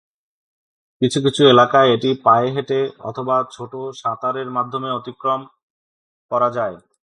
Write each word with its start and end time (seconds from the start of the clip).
কিছু 1.01 1.19
কিছু 1.25 1.41
এলাকায় 1.45 1.89
এটি 1.95 2.09
পায়ে 2.25 2.49
হেঁটে 2.55 2.79
অথবা 3.01 3.35
ছোট 3.51 3.71
সাঁতারের 4.01 4.49
মাধ্যমে 4.51 4.89
অতিক্রম 4.91 5.41
করা 6.31 6.49
যায়। 6.57 6.75